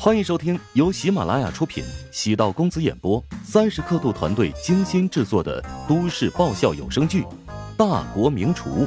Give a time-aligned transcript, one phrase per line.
[0.00, 7.22] 欢迎收听由喜马拉雅出品、喜道公子演播、三十刻度团队精心制作的都市爆笑有声剧
[7.76, 8.86] 《大国名厨》，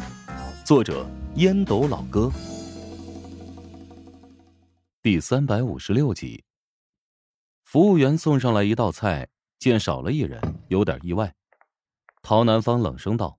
[0.66, 1.06] 作者
[1.36, 2.32] 烟斗老哥，
[5.02, 6.46] 第三百五十六集。
[7.66, 9.28] 服务员送上来一道菜，
[9.60, 11.34] 见少了一人，有点意外。
[12.22, 13.38] 陶南方冷声道：“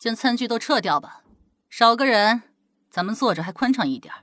[0.00, 1.24] 将餐具都撤掉吧，
[1.68, 2.40] 少个人，
[2.88, 4.14] 咱们坐着还宽敞一点。”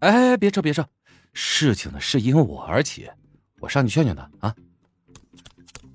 [0.00, 0.86] 哎，别撤，别撤。
[1.34, 3.10] 事情呢是因我而起，
[3.60, 4.54] 我上去劝劝他啊！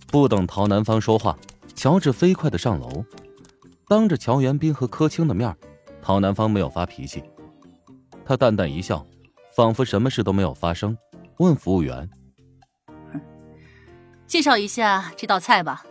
[0.07, 1.37] 不等陶南方说话，
[1.73, 3.03] 乔治飞快的上楼，
[3.87, 5.55] 当着乔元斌和柯青的面，
[6.01, 7.23] 陶南方没有发脾气，
[8.25, 9.05] 他淡淡一笑，
[9.55, 10.97] 仿佛什么事都没有发生，
[11.37, 12.09] 问服务员
[14.27, 15.85] ：“介绍一下这道菜吧。”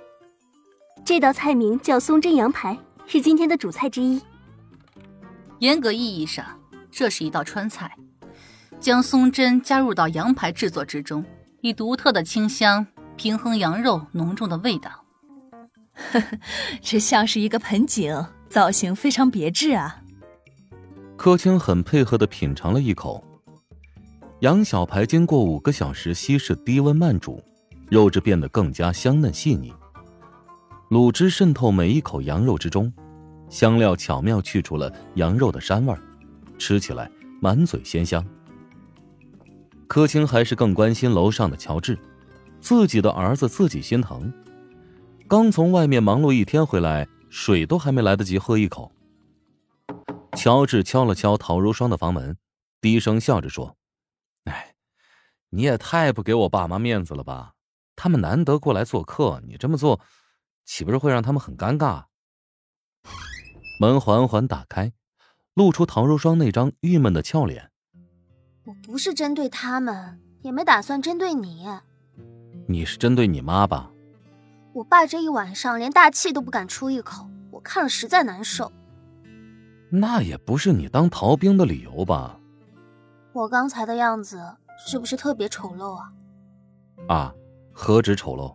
[1.04, 4.20] 这道菜名叫松针羊排，是今天的主菜之一。
[5.60, 6.60] 严格意义上，
[6.90, 7.96] 这是一道川菜。
[8.80, 11.24] 将松针加入到羊排制作之中，
[11.60, 15.04] 以独特的清香平衡羊肉浓重的味道。
[15.94, 16.38] 呵呵，
[16.80, 20.02] 这像是一个盆景，造型非常别致啊。
[21.16, 23.22] 柯青很配合的品尝了一口，
[24.40, 27.42] 羊小排经过五个小时稀释低温慢煮，
[27.90, 29.72] 肉质变得更加香嫩细腻，
[30.90, 32.92] 卤汁渗透每一口羊肉之中，
[33.50, 35.92] 香料巧妙去除了羊肉的膻味
[36.56, 37.10] 吃起来
[37.42, 38.24] 满嘴鲜香。
[39.88, 41.98] 柯青还是更关心楼上的乔治，
[42.60, 44.30] 自己的儿子自己心疼。
[45.26, 48.92] 刚从外面忙碌一天回来，水都还没来得及喝一口。
[50.36, 52.36] 乔治敲了敲陶如霜的房门，
[52.82, 53.76] 低声笑着说
[54.44, 54.74] ：“哎，
[55.48, 57.54] 你也太不给我爸妈面子了吧？
[57.96, 60.00] 他们难得过来做客，你这么做，
[60.66, 62.04] 岂不是会让他们很尴尬？”
[63.80, 64.92] 门缓缓打开，
[65.54, 67.70] 露出陶如霜那张郁闷的俏脸。
[68.68, 71.66] 我不是针对他们，也没打算针对你。
[72.66, 73.90] 你是针对你妈吧？
[74.74, 78.70] 我爸这一晚上连大气都不敢出一口，我看了实在难受。
[79.88, 82.38] 那也不是你当逃兵的理由吧？
[83.32, 84.38] 我刚才的样子
[84.86, 86.12] 是不是特别丑陋啊？
[87.08, 87.34] 啊，
[87.72, 88.54] 何止丑陋！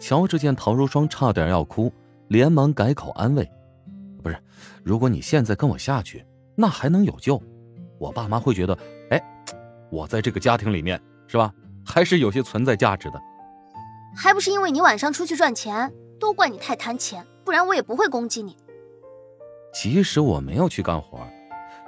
[0.00, 1.92] 乔治见陶如霜差点要哭，
[2.26, 3.48] 连忙改口安慰
[4.24, 4.36] ：“不是，
[4.82, 7.40] 如果你现在跟我下去，那还能有救。”
[8.00, 8.76] 我爸妈会觉得，
[9.10, 9.22] 哎，
[9.90, 11.52] 我在这个家庭里面是吧，
[11.84, 13.20] 还是有些存在价值的。
[14.16, 18.56] 还不是因为你晚上出去赚钱，都怪你太贪钱，不然我也不会攻击你。
[19.74, 21.20] 即使我没有去干活，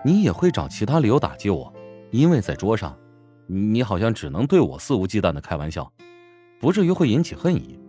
[0.05, 1.73] 你也会找其他理由打击我，
[2.11, 2.95] 因为在桌上，
[3.47, 5.91] 你好像只能对我肆无忌惮的开玩笑，
[6.61, 7.81] 不至于会引起恨意。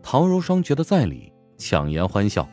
[0.00, 2.48] 陶如霜觉得在理，强颜欢笑。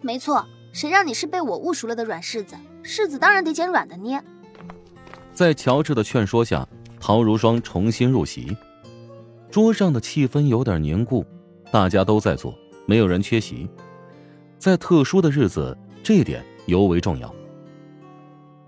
[0.00, 0.46] 没错。
[0.72, 2.56] 谁让你是被我误熟了的软柿子？
[2.84, 4.22] 柿子当然得捡软的捏。
[5.32, 6.68] 在乔治的劝说下，
[7.00, 8.56] 陶如霜重新入席。
[9.50, 11.24] 桌上的气氛有点凝固，
[11.72, 12.54] 大家都在做，
[12.86, 13.68] 没有人缺席。
[14.58, 17.34] 在特殊的日子，这点尤为重要。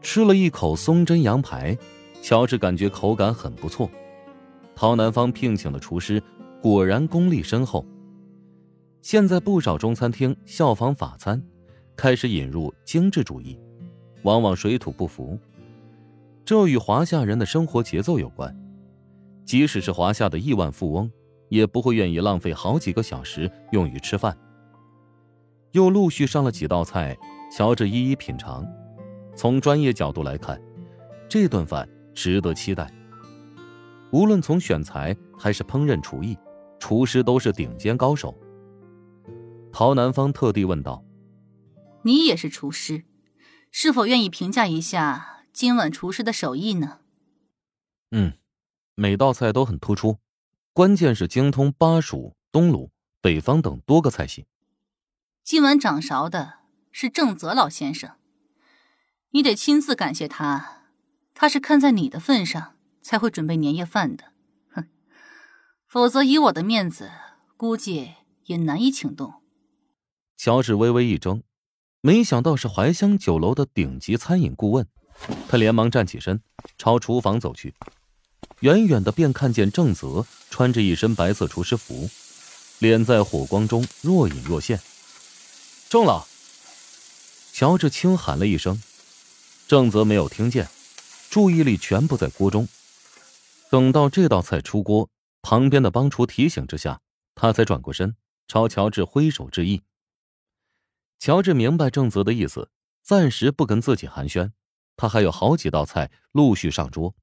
[0.01, 1.77] 吃了一口松针羊排，
[2.23, 3.91] 乔治感觉口感很不错。
[4.75, 6.23] 陶南方聘请的厨师
[6.63, 7.85] 果然功力深厚。
[9.03, 11.43] 现在不少中餐厅效仿法餐。
[11.97, 13.59] 开始引入精致主义，
[14.27, 15.39] 往往水土不服。
[16.45, 18.55] 这与华夏人的生活节奏有关。
[19.45, 21.09] 即使是华夏的亿万富翁，
[21.49, 24.37] 也不会愿意浪费好几个小时用于吃饭。
[25.71, 27.17] 又陆续上了几道菜，
[27.57, 28.67] 乔治一一品尝。
[29.37, 30.61] 从专业角度来看，
[31.29, 32.93] 这顿饭值得期待。
[34.11, 36.37] 无论从选材还是烹饪厨艺，
[36.81, 38.35] 厨师都是顶尖高手。
[39.71, 41.05] 陶南方特地问道。
[42.03, 43.05] 你也是厨师，
[43.79, 47.01] 是否愿意评价一下今晚厨师的手艺呢？
[48.11, 48.39] 嗯，
[48.95, 50.17] 每道菜都很突出，
[50.73, 54.47] 关键是精通巴蜀、东鲁、北方等多个菜系。
[55.45, 56.61] 今晚掌勺的
[56.91, 58.17] 是郑泽老先生，
[59.33, 60.85] 你得亲自感谢他，
[61.35, 64.33] 他是看在你的份上才会准备年夜饭的。
[64.71, 64.89] 哼，
[65.87, 67.11] 否则以我的面子，
[67.59, 68.15] 估计
[68.47, 69.43] 也难以请动。
[70.39, 71.43] 乔治微微一怔。
[72.01, 74.87] 没想到是怀香酒楼的顶级餐饮顾问，
[75.49, 76.41] 他连忙站起身，
[76.79, 77.75] 朝厨房走去。
[78.61, 82.09] 远远的便看见郑泽穿着一身白色厨师服，
[82.79, 84.81] 脸在火光中若隐若现。
[85.89, 86.27] 郑老，
[87.53, 88.81] 乔治轻喊了一声，
[89.67, 90.69] 郑泽没有听见，
[91.29, 92.69] 注意力全部在锅中。
[93.69, 95.09] 等到这道菜出锅，
[95.43, 97.01] 旁边的帮厨提醒之下，
[97.35, 98.15] 他才转过身，
[98.47, 99.83] 朝乔治挥手致意。
[101.19, 102.71] 乔治明白郑泽的意思，
[103.03, 104.51] 暂时不跟自己寒暄，
[104.97, 107.15] 他还有好几道菜陆续上桌。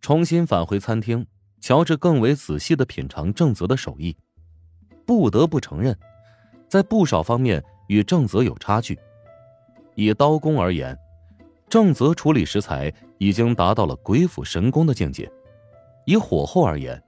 [0.00, 1.26] 重新返回餐厅，
[1.60, 4.16] 乔治更为仔细的品尝郑泽的手艺。
[5.04, 5.96] 不得不承认，
[6.68, 8.98] 在不少方面与郑泽有差距。
[9.94, 10.96] 以刀工而言，
[11.68, 15.26] 郑泽处理食材已经达到了鬼斧神工的境界；
[16.04, 17.02] 以火候而言，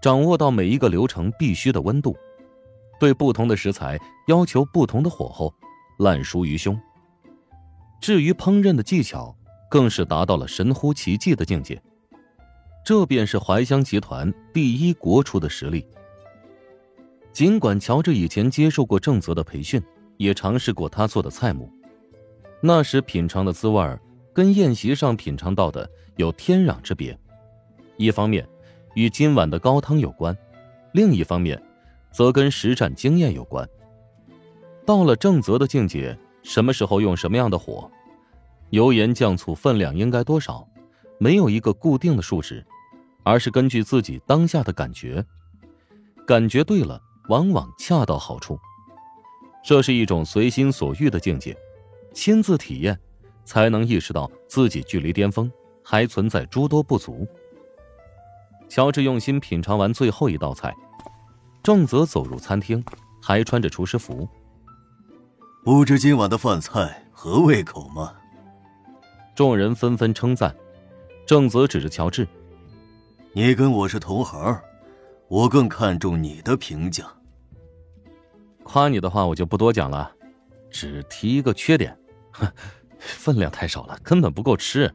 [0.00, 2.16] 掌握到每一个流程必须的温度，
[3.00, 3.98] 对不同的食材
[4.28, 5.52] 要求不同的火候，
[5.98, 6.78] 烂熟于胸。
[8.00, 9.34] 至于烹饪的技巧，
[9.68, 11.82] 更是达到了神乎其技的境界。
[12.84, 15.86] 这便是怀香集团第一国厨的实力。
[17.32, 19.82] 尽管乔治以前接受过郑泽的培训，
[20.16, 21.70] 也尝试过他做的菜目，
[22.60, 23.98] 那时品尝的滋味
[24.32, 27.16] 跟宴席上品尝到的有天壤之别。
[27.96, 28.46] 一方面
[28.94, 30.36] 与今晚的高汤有关，
[30.92, 31.62] 另一方面
[32.10, 33.68] 则跟实战经验有关。
[34.84, 37.90] 到了正则的境界，什么时候用什么样的火，
[38.70, 40.66] 油盐酱醋分量应该多少，
[41.18, 42.66] 没有一个固定的数值，
[43.22, 45.24] 而是根据自己当下的感觉，
[46.26, 47.00] 感觉对了。
[47.28, 48.58] 往往恰到好处，
[49.62, 51.56] 这是一种随心所欲的境界。
[52.12, 52.98] 亲自体验，
[53.44, 55.48] 才能意识到自己距离巅峰
[55.84, 57.24] 还存在诸多不足。
[58.68, 60.74] 乔治用心品尝完最后一道菜，
[61.70, 62.84] 郑泽走入餐厅，
[63.22, 64.28] 还穿着厨师服。
[65.62, 68.12] 不知今晚的饭菜合胃口吗？
[69.36, 70.52] 众人纷纷称赞。
[71.24, 72.26] 郑泽指着乔治
[73.32, 74.60] ：“你跟我是同行，
[75.28, 77.06] 我更看重你的评价。”
[78.64, 80.10] 夸你的话我就不多讲了，
[80.72, 81.96] 只提一个缺点，
[82.32, 82.52] 哼，
[82.98, 84.92] 分量太少了，根本不够吃。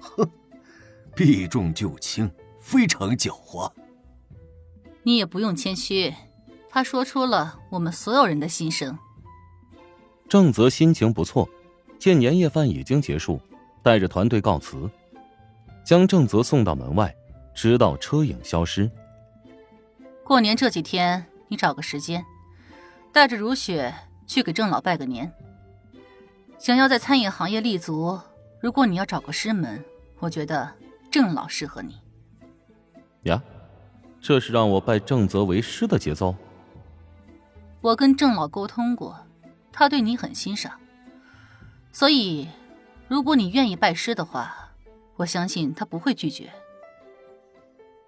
[0.00, 0.26] 哼，
[1.14, 3.70] 避重就轻，非常狡猾。
[5.02, 6.14] 你也不用谦虚，
[6.68, 8.98] 他说出了我们所有人的心声。
[10.28, 11.48] 郑泽心情不错，
[11.98, 13.40] 见年夜饭已经结束，
[13.82, 14.88] 带着团队告辞，
[15.84, 17.14] 将郑泽送到门外，
[17.54, 18.90] 直到车影消失。
[20.24, 22.24] 过年这几天，你找个时间。
[23.12, 23.94] 带着如雪
[24.26, 25.30] 去给郑老拜个年。
[26.58, 28.18] 想要在餐饮行业立足，
[28.58, 29.84] 如果你要找个师门，
[30.18, 30.72] 我觉得
[31.10, 32.00] 郑老适合你。
[33.24, 33.42] 呀，
[34.22, 36.32] 这是让我拜郑泽为师的节奏。
[37.80, 39.18] 我跟郑老沟通过，
[39.72, 40.78] 他对你很欣赏，
[41.90, 42.48] 所以
[43.08, 44.70] 如果你愿意拜师的话，
[45.16, 46.48] 我相信他不会拒绝。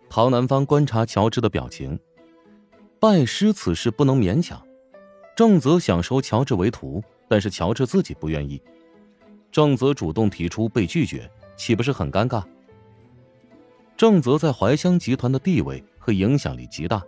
[0.08, 1.98] 陶南方观察乔治的表情，
[3.00, 4.64] 拜师此事不能勉强。
[5.34, 8.62] 郑泽想收乔治为徒，但是乔治自己不愿意。
[9.50, 12.44] 郑泽主动提出被拒绝，岂不是很尴尬？
[13.96, 17.02] 郑泽在怀香集团的地位和影响力极大，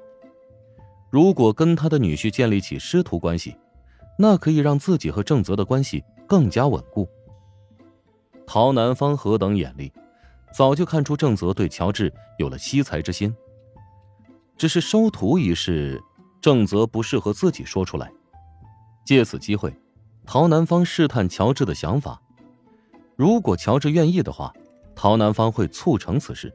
[1.10, 3.54] 如果跟他的女婿建立起师徒关系，
[4.18, 7.06] 那可以让自己和郑泽的关系更加稳固。
[8.46, 9.92] 陶南方何等眼力，
[10.50, 13.36] 早就看出郑泽对乔治有了惜才之心，
[14.56, 16.02] 只是收徒一事。
[16.40, 18.10] 郑泽不适合自己说出来，
[19.04, 19.78] 借此机会，
[20.24, 22.18] 陶南方试探乔治的想法。
[23.14, 24.54] 如果乔治愿意的话，
[24.94, 26.48] 陶南方会促成此事；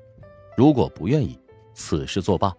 [0.58, 1.38] 如果不愿意，
[1.74, 2.56] 此事作罢。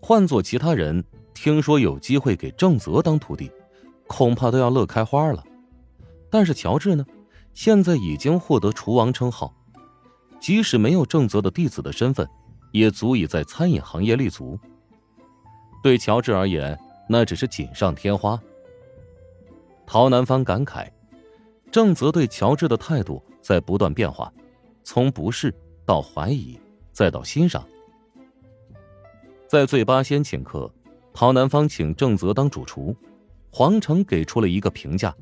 [0.00, 1.04] 换做其他人，
[1.34, 3.50] 听说有机会给郑泽当徒弟，
[4.06, 5.44] 恐怕都要乐开花了。
[6.30, 7.04] 但是乔治呢，
[7.52, 9.54] 现在已经获得厨王称号，
[10.40, 12.28] 即使没有郑泽的弟子的身份，
[12.72, 14.58] 也足以在餐饮行业立足。
[15.82, 18.40] 对乔治而言，那只是锦上添花。
[19.86, 20.88] 陶南方感慨，
[21.70, 24.32] 郑泽对乔治的态度在不断变化，
[24.84, 25.52] 从不适
[25.84, 26.58] 到怀疑，
[27.00, 27.66] 再到欣赏。
[29.48, 30.70] 在醉八仙请客，
[31.14, 32.94] 陶南方请郑泽当主厨，
[33.50, 35.16] 黄成给出了一个评价：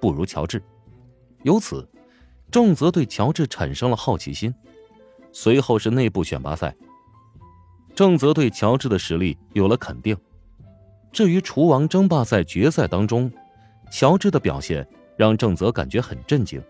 [0.00, 0.60] 不如乔治。
[1.44, 1.88] 由此，
[2.50, 4.52] 郑泽对乔治产生了好奇心。
[5.30, 6.74] 随后是内部选拔赛。
[7.94, 10.16] 郑泽对乔治的实力有了肯定。
[11.12, 13.32] 至于厨王争霸赛决赛当中，
[13.92, 14.84] 乔治的表现
[15.16, 16.60] 让郑泽感觉很震惊。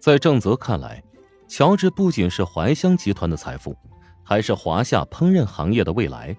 [0.00, 1.02] 在郑泽看来，
[1.48, 3.76] 乔治不仅是怀香集团的财富，
[4.22, 6.36] 还是华夏烹饪行业的未来。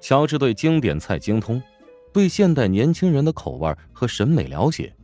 [0.00, 1.60] 乔治对经典菜精通，
[2.12, 4.94] 对现代年轻人的口味和审美了解，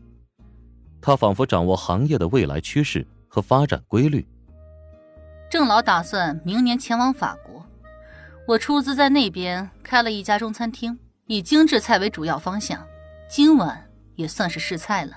[1.01, 4.27] 他仿佛掌握行业的未来趋势和发展规律。
[5.51, 7.65] 郑老打算明年前往法国，
[8.47, 12.87] 我出资在那边开了一家中餐厅，以精致菜为主要方向。
[13.29, 13.85] 今晚
[14.17, 15.17] 也算是试菜了。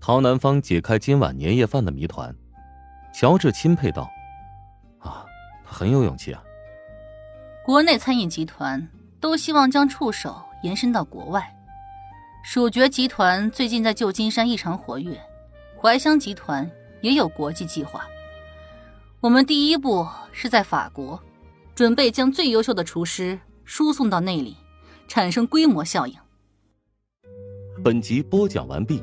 [0.00, 2.34] 陶南方解开今晚年夜饭的谜团，
[3.14, 4.10] 乔治钦佩道
[4.98, 5.26] ：“啊，
[5.62, 6.42] 他很有勇气啊。”
[7.62, 8.88] 国内餐饮集团
[9.20, 11.54] 都希望将触手延伸到国外，
[12.42, 15.20] 蜀爵集团最近在旧金山异常活跃，
[15.78, 16.68] 怀香集团
[17.02, 18.08] 也有国际计划。
[19.20, 21.22] 我们第一步是在法国，
[21.74, 24.56] 准备将最优秀的厨师输送到那里，
[25.06, 26.16] 产生规模效应。
[27.84, 29.02] 本集播讲完毕，